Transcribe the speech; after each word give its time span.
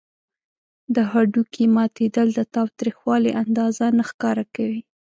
د 0.95 0.97
هډوکي 1.11 1.65
ماتیدل 1.75 2.27
د 2.35 2.41
تاوتریخوالي 2.55 3.31
اندازه 3.43 3.85
نه 3.97 4.03
ښکاره 4.09 4.45
کوي. 4.55 4.81